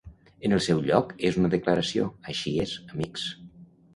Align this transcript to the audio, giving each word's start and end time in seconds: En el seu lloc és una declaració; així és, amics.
En 0.47 0.53
el 0.55 0.61
seu 0.67 0.79
lloc 0.85 1.11
és 1.29 1.37
una 1.41 1.51
declaració; 1.55 2.09
així 2.33 2.57
és, 2.65 2.75
amics. 2.95 3.29